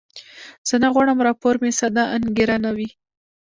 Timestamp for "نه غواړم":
0.83-1.19